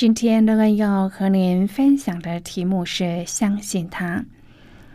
[0.00, 4.24] 今天，乐恩要和您分享的题目是相信他。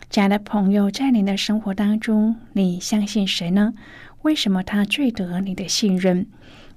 [0.09, 3.73] 亲爱的朋友，在您的生活当中，你相信谁呢？
[4.21, 6.27] 为什么他最得你的信任？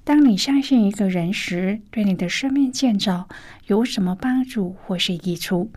[0.03, 3.29] 当你相信一个人时，对你的生命建造
[3.67, 5.71] 有什么帮助或是益处？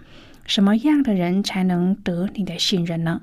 [0.44, 3.22] 什么样的人才能得你的信任呢？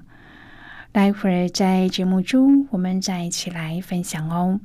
[0.94, 4.62] 待会儿在节目中，我们再一起来分享哦。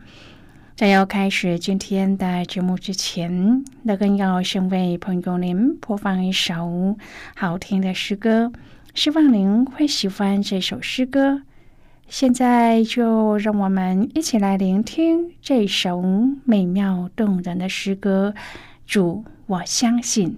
[0.82, 6.96] 在要开始今天的节目之前，那更要先为朋友您播放一首
[7.36, 8.50] 好听的诗歌，
[8.92, 11.42] 希望您会喜欢这首诗歌。
[12.08, 16.02] 现在就让我们一起来聆听这首
[16.44, 18.34] 美妙动人的诗歌。
[18.84, 20.36] 主，我相信。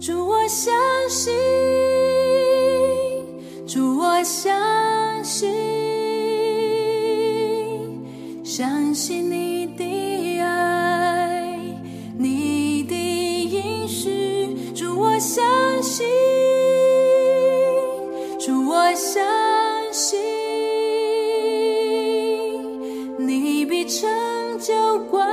[0.00, 0.72] 主，我相
[1.10, 1.34] 信。
[3.66, 5.87] 主，我相信。
[8.58, 9.84] 相信你的
[10.42, 11.48] 爱，
[12.18, 12.92] 你的
[13.46, 14.72] 应许。
[14.74, 16.04] 主，我相信。
[18.66, 19.22] 我相
[19.92, 20.18] 信，
[23.18, 24.08] 你必成
[24.58, 25.24] 就光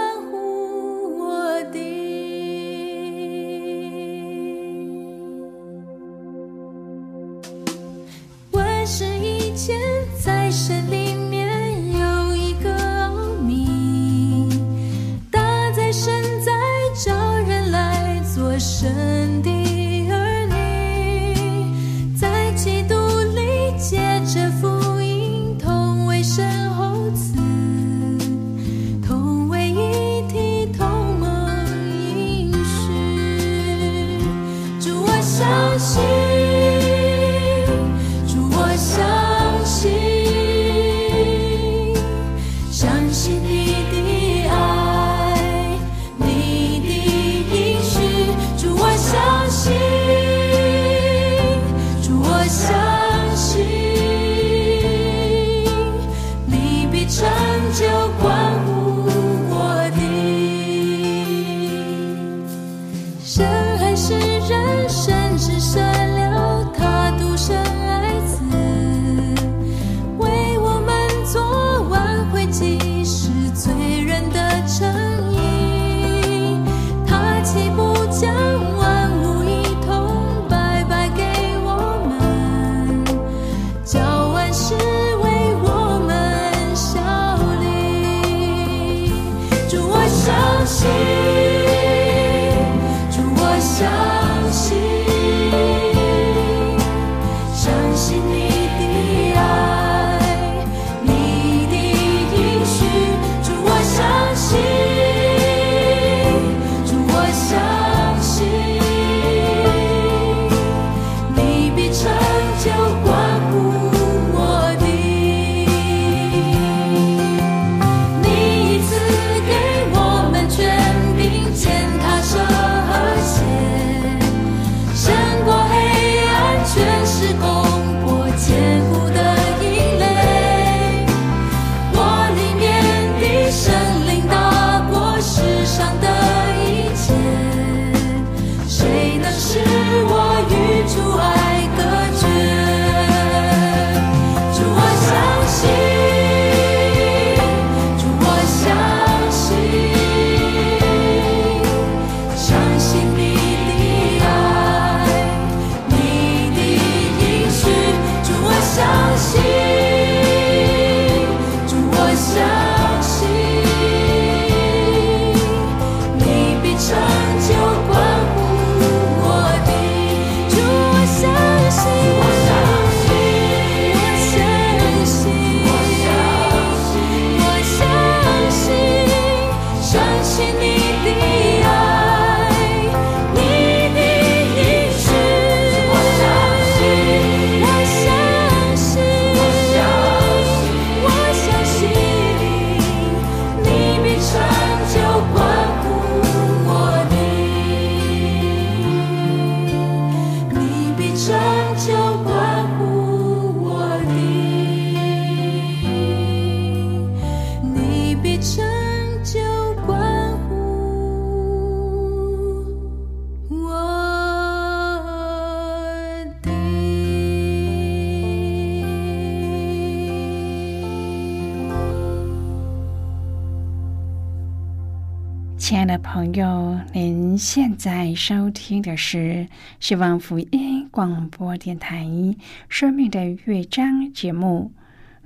[227.07, 229.47] 您现在收听的是
[229.79, 232.03] 希望福音广播电台
[232.67, 234.71] 《生命的乐章》节目。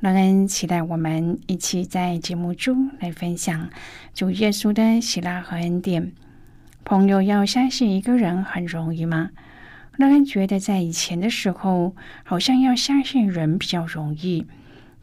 [0.02, 3.70] 让人期待我们一起在节目中来分享
[4.14, 6.12] 主耶稣的喜乐和恩典。
[6.84, 9.30] 朋友，要相信一个人很容易吗？
[9.96, 11.96] 让人觉得在以前的时候，
[12.26, 14.46] 好像要相信人比较容易，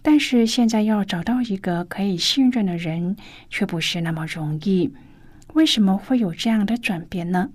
[0.02, 3.16] 但是现在要找到一个可以信任的人，
[3.48, 4.92] 却不是那么容易。
[5.56, 7.48] 为什么会有这样的转变呢？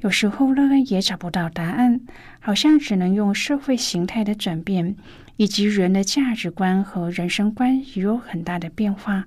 [0.00, 2.00] 有时候乐恩也找不到答案，
[2.40, 4.96] 好像只能用社会形态的转变，
[5.36, 9.24] 以及人的价值观和人生观也有很大的变化，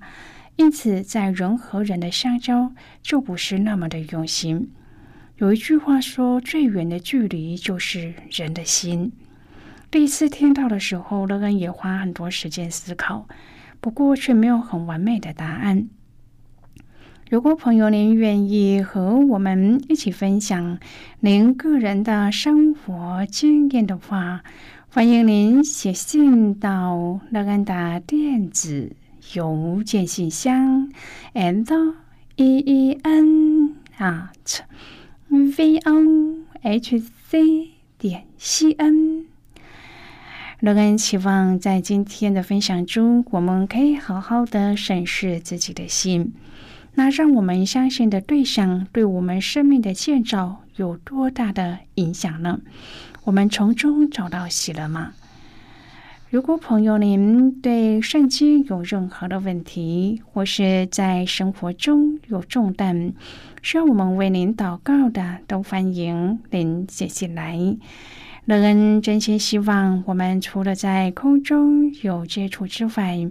[0.56, 4.70] 因此在人和人的相交就不是那么的用心。
[5.38, 9.10] 有一句话说：“最远的距离就是人的心。”
[9.90, 13.26] 第一次听到的时候，乐恩也花很多时间思考，
[13.80, 15.88] 不过却没有很完美的答案。
[17.32, 20.78] 如果朋友您愿意和我们一起分享
[21.20, 24.42] 您个人的生活经验的话，
[24.90, 28.92] 欢迎您写信到乐安达电子
[29.32, 30.92] 邮件信箱
[31.32, 31.94] ，and
[32.36, 34.60] e e n at
[35.30, 39.24] v o h c 点 c n。
[40.60, 46.34] 乐安期望在今天的分享中，我们可以好好的审视自己的心。
[46.94, 52.60] 那让我们相信的对象对我们生命的建造有多大的影响呢？
[53.24, 55.12] 我们从中找到喜乐吗？
[56.28, 63.12] 如果朋友您对圣经有任何的问题，或是在生活中有重担，
[63.62, 67.76] 需要我们为您祷告的，都欢迎您写信来。
[68.46, 73.28] 乐恩真心希望，我们除了在空中有接触之外，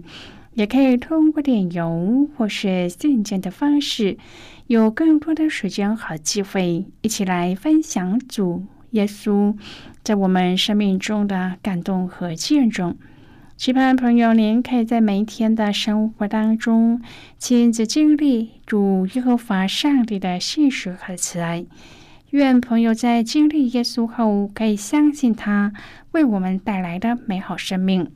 [0.54, 4.18] 也可以通过电邮或是信件的方式，
[4.66, 9.56] 有更多的时间和机会，一起来分享主耶稣
[10.02, 12.96] 在我们生命中的感动和见证。
[13.56, 17.00] 期盼朋友您可以在每一天的生活当中
[17.38, 21.64] 亲自经历主耶和华上帝的信实和慈爱。
[22.30, 25.72] 愿朋友在经历耶稣后，可以相信他
[26.12, 28.10] 为我们带来的美好生命。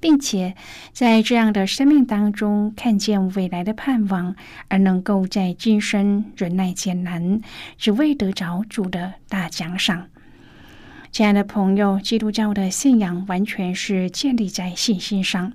[0.00, 0.54] 并且
[0.92, 4.34] 在这样的生命当中看见未来的盼望，
[4.68, 7.40] 而能够在今生忍耐艰难，
[7.76, 10.06] 只为得着主的大奖赏。
[11.12, 15.52] 亲爱的朋友，基督教的信仰完全是建立在信心上。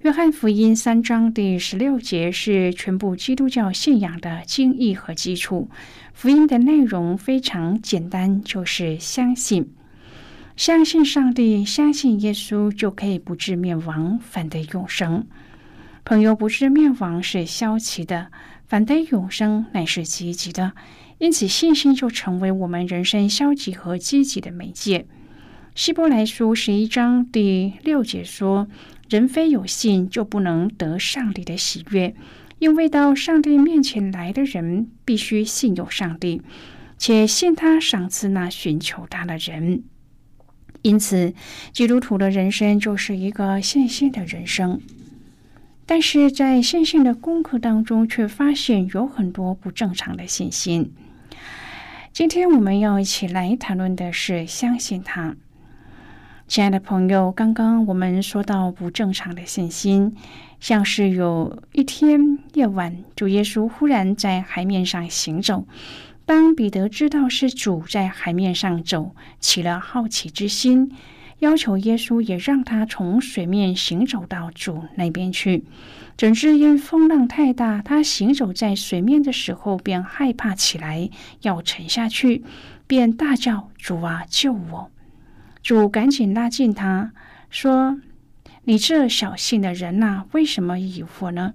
[0.00, 5.70] 约翰福音三章第十六节是全部基督教信仰的经义和基础。
[6.12, 9.72] 福音的内容非常简单，就是相信。
[10.56, 15.26] 相信上帝，相信耶稣，就可以不致灭亡，反得永生。
[16.04, 18.30] 朋友，不致灭亡是消极的，
[18.66, 20.72] 反得永生乃是积极的。
[21.18, 25.06] 因此，信心就成为我们人生消极和积极的媒介。
[25.74, 28.68] 希伯来书十一章第六节说
[29.08, 32.14] ：“人非有信，就不能得上帝的喜悦，
[32.58, 36.42] 因为到上帝面前来的人，必须信有上帝，
[36.98, 39.84] 且信他赏赐那寻求他的人。”
[40.82, 41.32] 因此，
[41.72, 44.80] 基督徒的人生就是一个信心的人生。
[45.86, 50.92] 但是在信心的功课当中，却发现有很多不正常的信心。
[52.12, 55.36] 今天我们要一起来谈论的是相信他。
[56.46, 60.14] 亲爱的朋友，刚刚我们说到不正常的信心，
[60.60, 65.66] 像是有一天夜晚，主耶稣忽然在海面上行走。
[66.24, 70.92] 当彼得知道是主在海面上走，起了好奇之心，
[71.40, 75.64] 要求耶稣也让他从水面行走到主那边去。
[76.16, 81.10] 怎知因风浪太大，他行走在水面的时候便害怕起来，
[81.40, 82.44] 要沉下去，
[82.86, 84.90] 便大叫：“主啊，救我！”
[85.62, 87.12] 主赶紧拉近他，
[87.50, 88.00] 说
[88.64, 91.54] ：“你这小信的人呐，为什么疑惑呢？”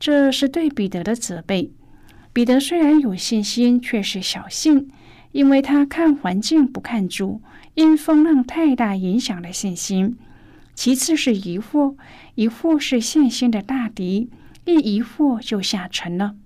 [0.00, 1.70] 这是对彼得的责备。
[2.38, 4.92] 彼得虽然有信心，却是小信，
[5.32, 7.42] 因为他看环境不看主，
[7.74, 10.16] 因风浪太大影响了信心。
[10.72, 11.96] 其次是疑惑，
[12.36, 14.30] 疑惑是信心的大敌，
[14.66, 16.36] 一疑惑就下沉了。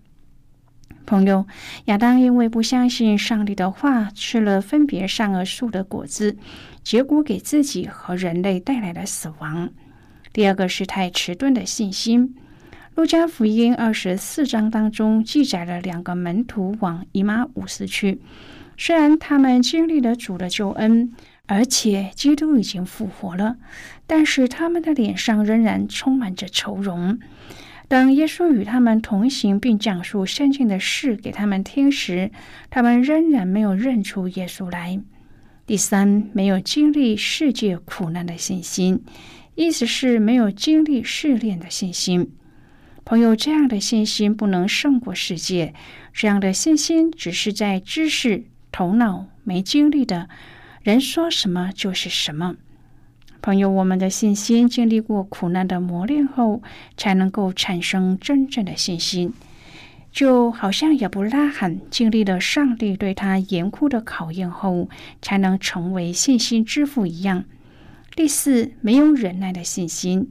[1.05, 1.47] 朋友，
[1.85, 6.39] 亚当因为不相信上帝的话，吃了分别善恶树的果子，
[6.83, 9.69] 结果给自己和人类带来了死亡。
[10.33, 12.35] 第二个是太迟钝的信心。
[12.95, 18.21] 路加福音二十四章当中记载了两个门徒往以马五斯去，
[18.77, 21.11] 虽然他们经历了主的救恩，
[21.47, 23.57] 而且基督已经复活了，
[24.07, 27.19] 但是他们的脸上仍然充满着愁容。
[27.89, 32.31] 当耶稣与他们同行，并讲述圣经的事给他们听时，
[32.69, 35.01] 他们仍然没有认出耶稣来。
[35.67, 39.03] 第三，没有经历世界苦难的信心，
[39.55, 42.33] 意思是没有经历试炼的信心。
[43.05, 45.75] 朋友，这样的信心不能胜过世界，
[46.13, 50.29] 这样的信心只是在知识、头脑没经历的
[50.83, 52.55] 人说什么就是什么。
[53.43, 56.63] 朋友，我们的信心经历过苦难的磨练后，
[56.97, 59.35] 才能够产生真正的信心。
[60.13, 64.89] 就好像亚伯拉罕经历了上帝对他严酷的考验后，
[65.21, 67.45] 才能成为信心之父一样。
[68.15, 70.31] 第四，没有忍耐的信心。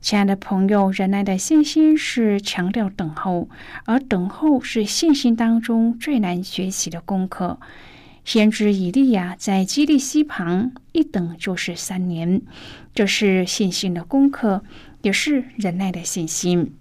[0.00, 3.48] 亲爱的朋友，忍耐的信心是强调等候，
[3.84, 7.58] 而等候是信心当中最难学习的功课。
[8.24, 12.42] 先知以利亚在基利溪旁一等就是三年，
[12.94, 14.62] 这是信心的功课，
[15.02, 16.74] 也是忍耐的信心。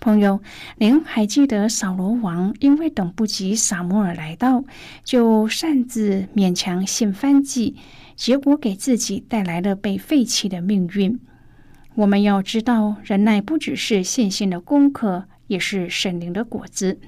[0.00, 0.40] 朋友，
[0.78, 4.64] 您还记得扫罗王因为等不及撒摩尔来到，
[5.04, 7.76] 就擅自勉强献燔祭，
[8.14, 11.18] 结果给自己带来了被废弃的命运。
[11.96, 17.00] 我们要知道，忍耐不只是信心的功课，也是神灵的果子。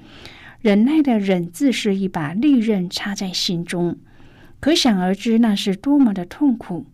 [0.61, 3.97] 忍耐的忍字是一把利刃插在心中，
[4.59, 6.87] 可想而知那是多么的痛苦。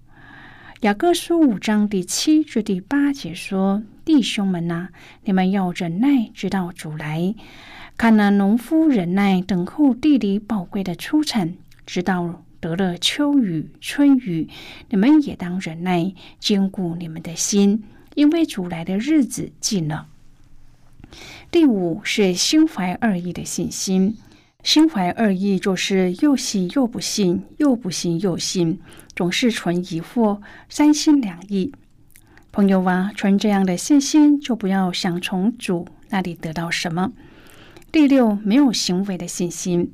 [0.81, 4.89] 雅各书五章第七至第八节说：“弟兄们呐，
[5.23, 7.33] 你们要忍耐，直到主来。
[7.95, 11.53] 看那农夫忍耐等候地里宝贵的出产，
[11.85, 14.49] 直到得了秋雨春雨。
[14.89, 17.83] 你们也当忍耐，坚固你们的心，
[18.15, 20.07] 因为主来的日子近了。”
[21.51, 24.17] 第五是心怀二意的信心，
[24.63, 28.79] 心怀二意就是又信又不信，又不信又信，
[29.15, 31.71] 总是存疑惑，三心两意。
[32.51, 37.13] 朋友啊，存这样的信心，就不要想从主那里得到什么。
[37.91, 39.93] 第六，没有行为的信心。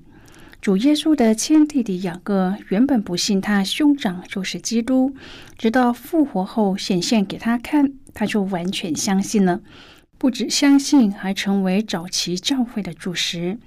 [0.61, 5.15] 主耶稣的亲弟弟雅各原本不信他兄长就是基督，
[5.57, 9.61] 直到复活后显现给他看，他就完全相信了。
[10.19, 13.57] 不止相信，还成为早期教会的主食。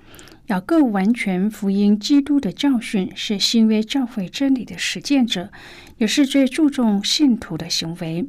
[0.46, 5.50] 雅各完全福音基督的教训，是新约教会真理的实践者，
[5.98, 8.24] 也是最注重信徒的行为。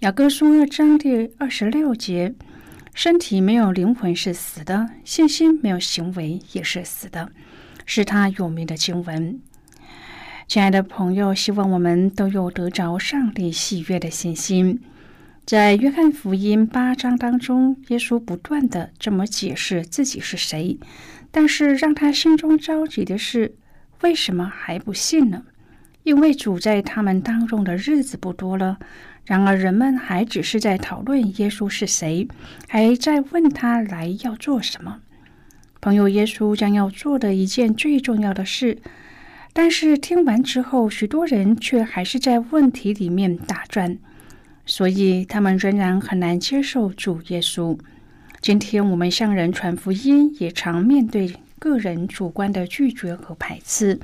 [0.00, 2.32] 雅各书二章第二十六节：
[2.94, 7.32] 身体没有灵魂是死的，信心没有行为也是死的，
[7.86, 9.40] 是他有名的经文。
[10.46, 14.82] 亲爱的朋友，希望我们都有得着上帝喜悦的信心。
[15.46, 20.78] 在约翰福音八章当中，耶稣不断的这么解释自己是谁，
[21.30, 23.54] 但是让他心中着急的是，
[24.02, 25.44] 为什么还不信呢？
[26.02, 28.78] 因为主在他们当中的日子不多了。
[29.24, 32.28] 然而人们还只是在讨论耶稣是谁，
[32.68, 35.00] 还在问他来要做什么。
[35.86, 38.78] 朋友，耶稣将要做的一件最重要的事，
[39.52, 43.96] 但是听完之后，许多人却还是在问题里面打转。
[44.64, 47.78] 所以，他们仍然很难接受主耶稣。
[48.40, 54.00] 今天，我们向人传福音，也常面对个人主观的拒绝和排斥，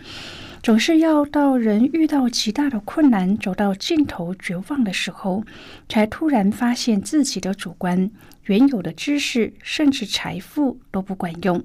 [0.62, 5.42] 总是要到人遇到极大的困难、走到尽头、绝望的时候，
[5.88, 8.08] 才突然发现自己的主观、
[8.44, 11.64] 原有的知识，甚至财富都不管用。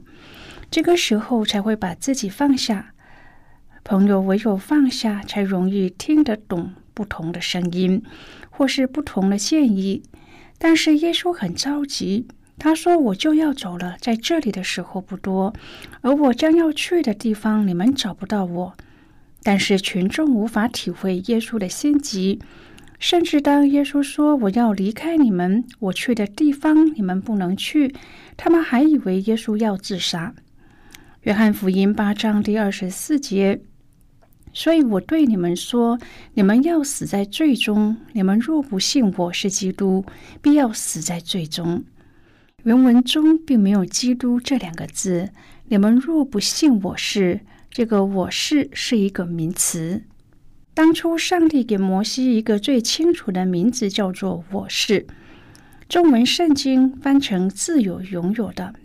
[0.70, 2.94] 这个时候，才会把自己放下。
[3.84, 8.04] 朋友，唯有放下，才容易听得懂不同的声音。
[8.50, 10.02] 或是不同的建议，
[10.58, 12.26] 但是耶稣很着急。
[12.58, 15.54] 他说：“我就要走了，在这里的时候不多，
[16.02, 18.76] 而我将要去的地方，你们找不到我。”
[19.44, 22.40] 但是群众无法体会耶稣的心急，
[23.00, 27.94] 甚至当耶稣说：“我要离开你们，我去的地方你们不能去。”
[28.36, 30.34] 他们还以为耶稣要自杀。
[31.22, 33.62] 约翰福音八章第二十四节。
[34.54, 36.00] 所以我对你们说：
[36.34, 37.98] 你们要死在罪中。
[38.14, 40.04] 你们若不信我是基督，
[40.42, 41.84] 必要死在罪中。
[42.64, 45.30] 原文中并没有“基督”这两个字。
[45.68, 50.02] 你们若不信我是，这个“我是”是一个名词。
[50.78, 55.08] 当初上帝给摩西一个最清楚的名字，叫做“我是”。
[55.90, 58.76] 中文圣经翻成“自有拥有的”。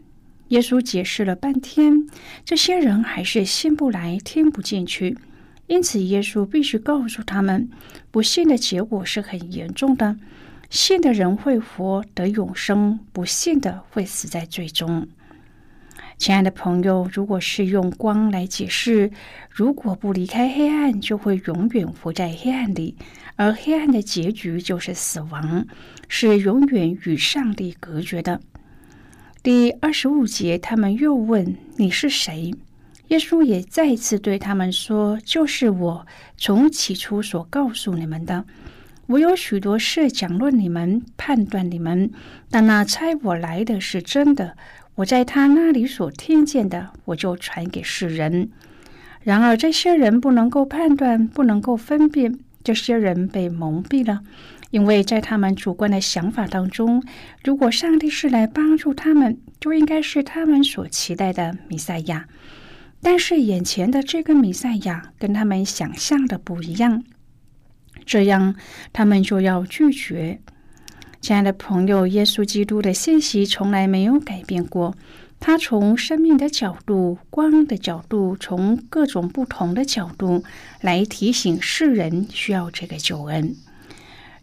[0.49, 2.07] 耶稣解释了半天，
[2.47, 5.19] 这些人还是信不来，听不进去。
[5.67, 7.69] 因此，耶稣必须告诉他们，
[8.11, 10.17] 不信的结果是很严重的。
[10.71, 15.07] 信的人会活得永生，不信的会死在最终。
[16.23, 19.11] 亲爱的朋友，如果是用光来解释，
[19.51, 22.95] 如果不离开黑暗，就会永远活在黑暗里，
[23.35, 25.67] 而黑暗的结局就是死亡，
[26.07, 28.41] 是永远与上帝隔绝的。
[29.43, 32.55] 第二十五节，他们又问：“你是谁？”
[33.11, 38.45] 耶稣也再次对他们说：“就是我从起初所告诉你们的。
[39.09, 42.13] 我有许多事讲论你们，判断你们，
[42.49, 44.57] 但那猜我来的是真的。”
[44.97, 48.51] 我在他那里所听见的，我就传给世人。
[49.23, 52.39] 然而这些人不能够判断，不能够分辨。
[52.65, 54.21] 这些人被蒙蔽了，
[54.71, 57.03] 因为在他们主观的想法当中，
[57.43, 62.29] 如果上帝是来帮助他们，就应该是他们所期待的弥赛亚。
[63.01, 67.03] 但是眼前的这个弥赛亚跟他们想象的不一样，
[68.07, 68.55] 这样
[68.93, 70.39] 他们就要拒绝。
[71.23, 74.97] 亲爱的朋友，耶稣基督的信息从来没有改变过。
[75.39, 80.43] 他从生命的角度、光的角度，从各种不同的角度
[80.81, 83.55] 来提醒世人需要这个救恩。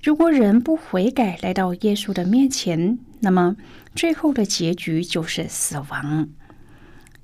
[0.01, 3.57] 如果人不悔改，来到耶稣的面前，那么
[3.93, 6.29] 最后的结局就是死亡。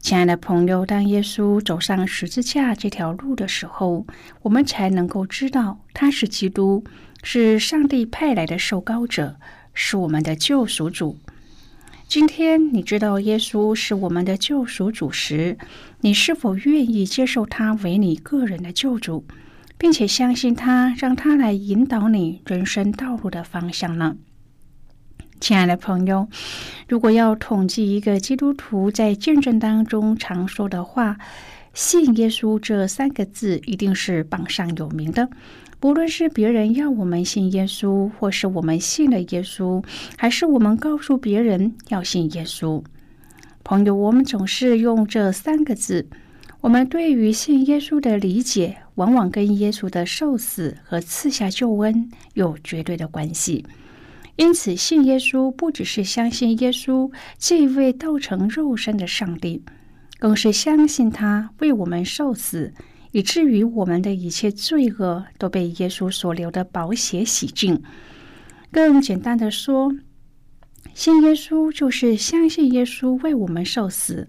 [0.01, 4.05] 亲爱的朋友，当耶稣走上十字架这条路的时候，
[4.41, 6.83] 我们才能够知道他是基督。
[7.27, 9.37] 是上帝派来的受膏者，
[9.75, 11.19] 是我们的救赎主。
[12.07, 15.57] 今天你知道耶稣是我们的救赎主时，
[16.01, 19.25] 你是否愿意接受他为你个人的救主，
[19.77, 24.15] 并且相信他，让他来引导你人生道路的方向呢？
[25.41, 26.29] 亲爱的朋友，
[26.87, 31.17] 如果要统计一个基督徒在见证当中常说的话
[31.73, 35.29] ，“信耶稣”这三个字一定是榜上有名的。
[35.85, 39.85] 无论是别人要我们信耶稣，或是我们信了耶稣，
[40.17, 42.83] 还是我们告诉别人要信耶稣，
[43.63, 46.07] 朋友，我们总是用这三个字。
[46.61, 53.63] 我们对于信耶稣的理解，往往跟耶稣的受死和赐下救恩有绝对的关系。
[54.37, 59.61] 因此，信耶稣不只是相信耶稣这一位道成肉身的上帝，
[60.17, 62.73] 更是相信他为我们受死。
[63.15, 67.81] 以至于我们的一切罪恶都被耶稣所留的宝血洗净。
[68.73, 69.95] 更简单的说，
[70.93, 74.27] 信耶稣就是相信耶稣为我们受死。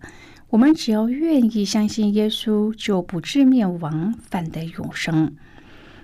[0.51, 5.35] 我们只要愿意相信耶稣，就不至灭亡，反得永生。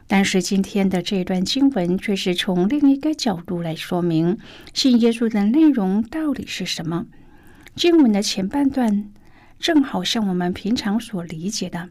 [0.09, 4.37] 但是今天的这段经文却是从另一个角度来说明
[4.75, 7.07] 信耶稣的内容到底是什么。
[7.77, 9.09] 经文的前半段
[9.61, 11.89] 正好像我们平常所理解的。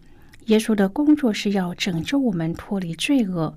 [0.52, 3.56] 耶稣的工作是要拯救我们脱离罪恶，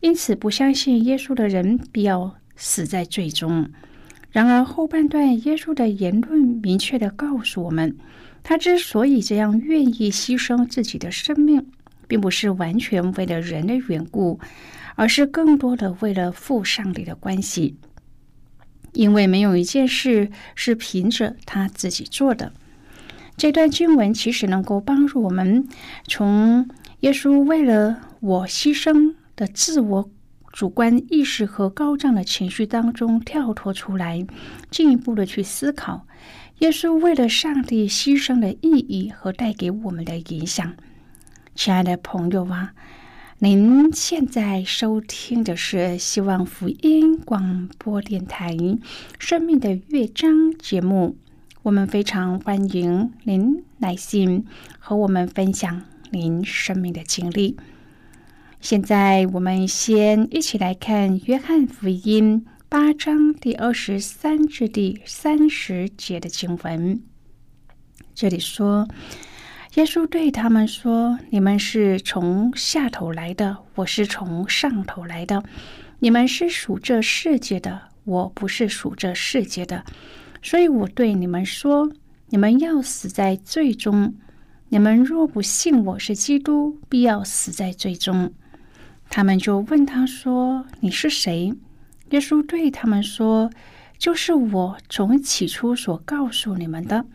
[0.00, 3.70] 因此不相信耶稣的人必要死在罪中。
[4.30, 7.96] 然而后半段，耶稣的言论明确的告诉我们，
[8.42, 11.66] 他之所以这样愿意牺牲自己的生命，
[12.06, 14.38] 并不是完全为了人的缘故，
[14.94, 17.78] 而是更多的为了父上帝的关系。
[18.92, 22.52] 因为没有一件事是凭着他自己做的。
[23.36, 25.68] 这段经文其实能够帮助我们
[26.06, 26.68] 从
[27.00, 30.10] 耶稣为了我牺牲的自我
[30.52, 34.26] 主观意识和高涨的情绪当中跳脱出来，
[34.70, 36.06] 进一步的去思考
[36.60, 40.74] 耶稣为了上帝牺牲的意义和带给我们的影响。
[41.54, 42.72] 亲爱的朋友啊，
[43.40, 48.54] 您现在收听的是希望福音广播电台
[49.18, 51.18] 《生命的乐章》节目。
[51.66, 54.46] 我们非常欢迎您来信
[54.78, 57.56] 和我们分享您生命的经历。
[58.60, 67.02] 现在，我们先一起来看《约翰福音》八章第二十三至第三十节的经文。
[68.14, 68.86] 这里说
[69.74, 75.42] ：“耶稣对他们说：‘你们是从下头来的，我是从上头来的。
[75.98, 79.84] 你们是属这世界的，我不是属这世界的。’”
[80.42, 81.90] 所以我对你们说：
[82.28, 84.14] 你们要死在罪中。
[84.68, 88.32] 你们若不信我是基督，必要死在罪中。
[89.08, 91.54] 他们就问他说：“你是谁？”
[92.10, 93.50] 耶稣对他们说
[93.96, 97.06] ：“就是我从起初所告诉你们的。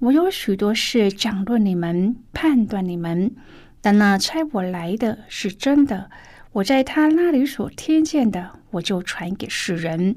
[0.00, 3.34] 我有许多事讲论你们，判断你们。
[3.80, 6.10] 但那差我来的是真的。
[6.52, 10.16] 我在他那里所听见的，我就传给世人。”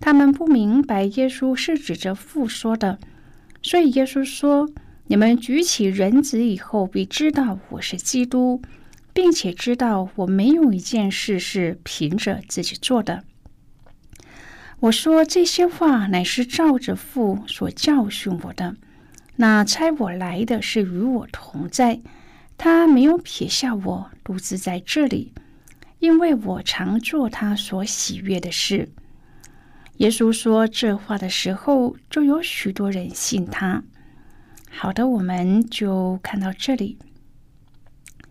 [0.00, 2.98] 他们不明白耶稣是指着父说的，
[3.62, 4.68] 所以耶稣说
[5.08, 8.62] ：“你们举起人子以后，必知道我是基督，
[9.12, 13.24] 并且知道我没有一件事是凭着自己做的。
[14.80, 18.76] 我说这些话，乃是照着父所教训我的。
[19.36, 22.00] 那差我来的是与我同在，
[22.56, 25.34] 他没有撇下我独自在这里，
[25.98, 28.88] 因为我常做他所喜悦的事。”
[30.00, 33.84] 耶稣说这话的时候，就有许多人信他。
[34.70, 36.96] 好的，我们就看到这里，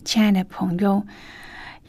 [0.03, 1.05] 亲爱的朋友。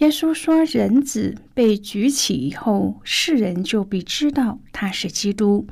[0.01, 5.66] 耶稣说：“人子被举起以后，世人就必知道他是基督。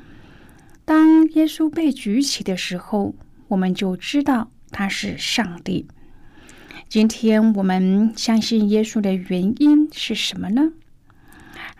[0.86, 3.14] 当耶稣被举起的时候，
[3.48, 5.86] 我们就知道他是上帝。
[6.88, 10.72] 今天我们相信耶稣的原因是什么呢？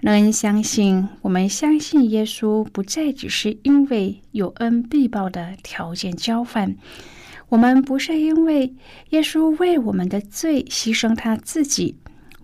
[0.00, 6.76] 让人相信，我们相信耶稣不再只是因为有恩必报的条件交换。
[7.48, 8.74] 我们不是因为
[9.11, 11.96] 耶稣为我们的罪牺牲他自己。”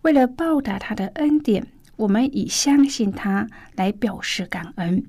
[0.03, 5.05] 为了报答他的恩典，我们以相信他来表示感恩，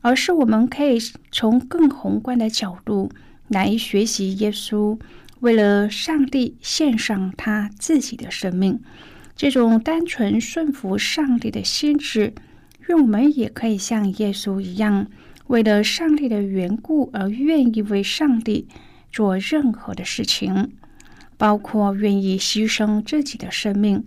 [0.00, 0.98] 而是我们可以
[1.30, 3.10] 从更宏观的角度
[3.48, 4.98] 来学习耶稣
[5.40, 8.80] 为了上帝献上他自己的生命，
[9.36, 12.34] 这种单纯顺服上帝的心智，
[12.86, 15.08] 愿我们也可以像耶稣一样，
[15.48, 18.68] 为了上帝的缘故而愿意为上帝
[19.10, 20.72] 做任何的事情，
[21.36, 24.04] 包括愿意牺牲自己的生命。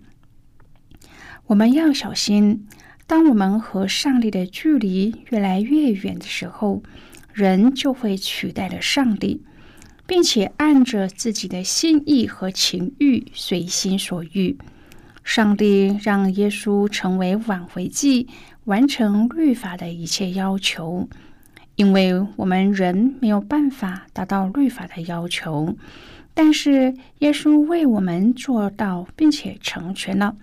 [1.47, 2.65] 我们要小心，
[3.05, 6.83] 当我们和上帝的距离越来越远的时候，
[7.33, 9.43] 人就会取代了上帝，
[10.05, 14.57] 并且按着自己的心意和情欲随心所欲。
[15.27, 18.29] 上帝让耶稣成为挽回祭，
[18.63, 21.09] 完成律法的一切要求，
[21.75, 25.75] 因为我们人没有办法达到律法的要求，
[26.33, 30.37] 但是耶稣为我们做到，并且成全了。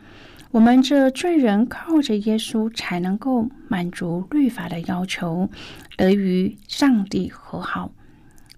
[0.50, 5.48] 我们这罪人靠着耶稣才能够满足律法的要求，
[5.96, 7.90] 得与上帝和好。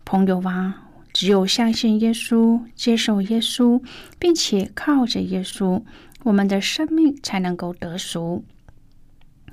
[0.04, 3.80] 朋友啊，只有相信耶稣、接受耶稣，
[4.18, 5.82] 并且靠着耶稣，
[6.26, 8.44] 我们的生命才能够得赎。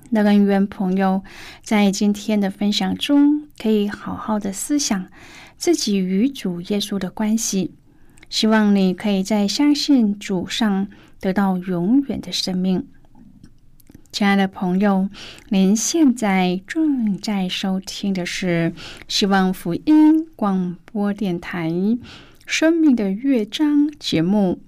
[0.09, 1.23] 那个愿朋友
[1.63, 5.07] 在今天的分享中，可以好好的思想
[5.57, 7.73] 自己与主耶稣的关系。
[8.29, 10.87] 希望你可以在相信主上。
[11.19, 12.85] 得到永远的生命，
[14.11, 15.07] 亲爱的朋友，
[15.47, 18.73] 您现在正在收听的是
[19.07, 21.69] 希望福音广播电台
[22.45, 24.59] 《生命的乐章》节目。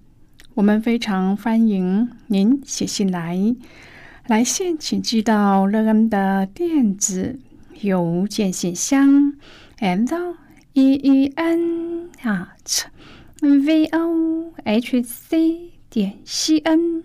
[0.55, 3.37] 我们非常欢迎您写信来，
[4.27, 7.37] 来信请寄到乐恩的电子
[7.81, 9.33] 邮件信箱
[9.79, 10.09] ，and
[10.71, 12.85] e e n at
[13.41, 15.71] v o h c。
[15.89, 17.03] 点 c n。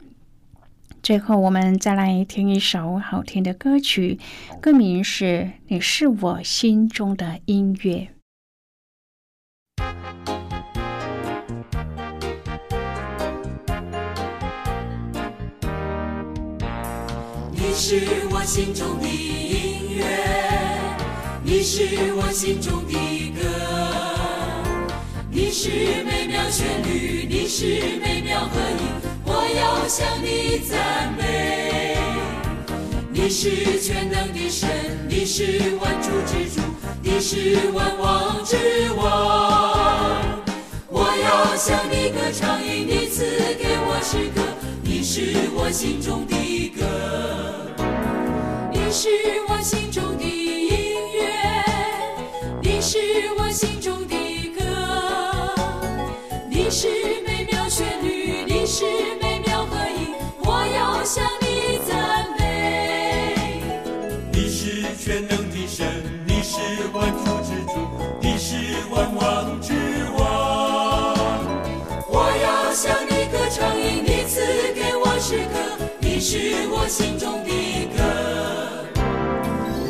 [1.02, 4.20] 最后，我们再来听一首好听的歌曲，
[4.60, 5.24] 歌名是
[5.66, 8.10] 《你是我心中的音乐》。
[17.82, 17.98] 是
[18.30, 20.04] 我心中的音乐，
[21.42, 22.92] 你是我心中的
[23.30, 23.40] 歌。
[25.30, 25.70] 你是
[26.04, 28.84] 美妙旋律，你是美妙和音，
[29.24, 31.96] 我要向你赞美。
[33.10, 34.68] 你是全能的神，
[35.08, 36.60] 你是万主之主，
[37.02, 38.58] 你是万王之
[38.94, 40.20] 王。
[40.86, 43.24] 我要向你歌唱，因你赐
[43.58, 44.42] 给我诗歌，
[44.82, 46.84] 你是我心中的歌，
[48.90, 49.08] 你是
[49.46, 51.22] 我心中的音乐，
[52.60, 52.98] 你是
[53.38, 54.16] 我心中的
[54.48, 54.64] 歌。
[56.50, 56.88] 你是
[57.24, 58.84] 美妙旋律，你是
[59.22, 63.62] 美妙和音，我要向你赞美。
[64.32, 65.86] 你是全能的神，
[66.26, 66.58] 你是
[66.92, 67.86] 万主之主，
[68.20, 68.56] 你是
[68.90, 69.72] 万王之
[70.18, 71.14] 王。
[72.08, 74.40] 我要向你歌唱，因你赐
[74.74, 77.79] 给我诗歌，你是我心中的，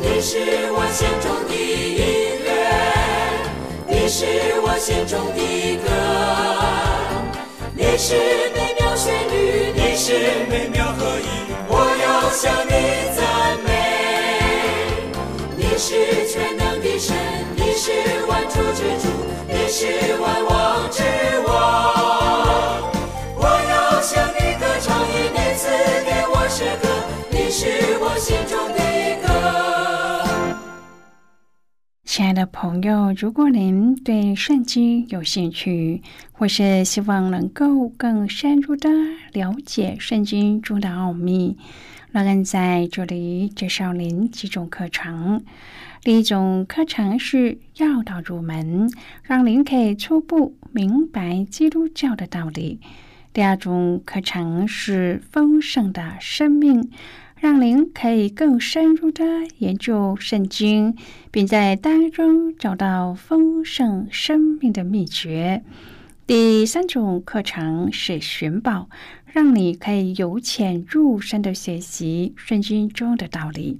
[0.03, 0.39] 你是
[0.71, 2.49] 我心中的音乐，
[3.87, 4.25] 你是
[4.61, 5.85] 我心中的歌。
[7.75, 8.15] 你是
[8.53, 10.13] 美妙旋律，你是
[10.49, 11.25] 美妙和音，
[11.67, 12.73] 我要向你
[13.15, 13.21] 赞
[13.63, 13.69] 美。
[15.55, 17.15] 你是全能的神，
[17.55, 17.91] 你是
[18.25, 19.07] 万主之主，
[19.47, 21.03] 你是万王之
[21.45, 21.49] 王。
[23.35, 25.69] 我要向你歌唱，因你赐
[26.05, 26.89] 给我诗歌，
[27.29, 28.79] 你是我心中的
[29.27, 29.30] 歌。
[32.13, 36.01] 亲爱的朋友，如果您对圣经有兴趣，
[36.33, 38.89] 或是希望能够更深入的
[39.31, 41.57] 了解圣经中的奥秘，
[42.11, 45.41] 那恩在这里介绍您几种课程。
[46.03, 48.91] 第一种课程是要道入门，
[49.23, 52.81] 让您可以初步明白基督教的道理；
[53.31, 56.91] 第二种课程是丰盛的生命，
[57.41, 59.25] 让您可以更深入的
[59.57, 60.95] 研究圣经，
[61.31, 65.63] 并在当中找到丰盛生命的秘诀。
[66.27, 68.89] 第三种课程是寻宝，
[69.25, 73.79] 让你可以由浅入深的学习圣经中的道理。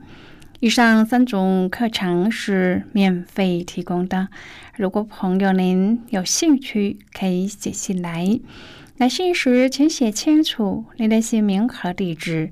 [0.60, 4.30] 以上三种课程是免费提供的。
[4.76, 8.40] 如果朋友您有兴趣，可以写信来。
[8.98, 12.52] 来信时请写清楚您的姓名和地址，